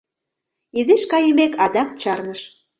Изиш 0.79 1.03
кайымек, 1.11 1.53
адак 1.65 1.89
чарныш. 2.01 2.41